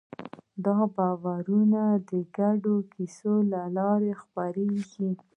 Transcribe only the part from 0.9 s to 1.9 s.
باورونه